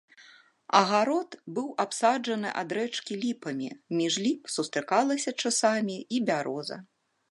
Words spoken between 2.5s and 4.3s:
ад рэчкі ліпамі, між